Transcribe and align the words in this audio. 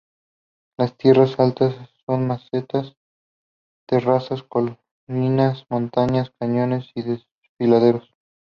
Las 0.79 0.97
tierras 0.97 1.39
altas 1.39 1.75
son 2.07 2.27
mesetas, 2.27 2.95
terrazas, 3.87 4.41
colinas, 4.41 5.67
montañas, 5.69 6.31
cañones 6.39 6.89
y 6.95 7.03
desfiladeros. 7.03 8.09